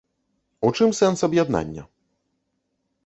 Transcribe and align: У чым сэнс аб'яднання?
У 0.69 0.71
чым 0.79 0.89
сэнс 0.99 1.19
аб'яднання? 1.27 1.83